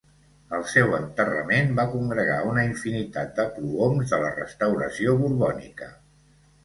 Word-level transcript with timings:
El 0.59 0.61
seu 0.75 0.95
enterrament 0.99 1.75
va 1.81 1.85
congregar 1.91 2.39
una 2.53 2.65
infinitat 2.69 3.37
de 3.41 3.47
prohoms 3.59 4.15
de 4.15 4.21
la 4.25 4.35
Restauració 4.41 5.15
borbònica. 5.21 5.91